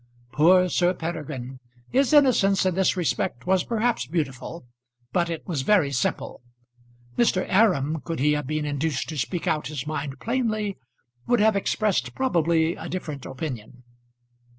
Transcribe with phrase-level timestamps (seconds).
[0.31, 1.59] Poor Sir Peregrine!
[1.91, 4.65] His innocence in this respect was perhaps beautiful,
[5.13, 6.41] but it was very simple.
[7.19, 7.45] Mr.
[7.47, 10.75] Aram, could he have been induced to speak out his mind plainly,
[11.27, 13.83] would have expressed, probably, a different opinion.